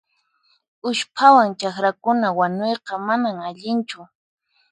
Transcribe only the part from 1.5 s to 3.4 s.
chakrakuna wanuyqa manan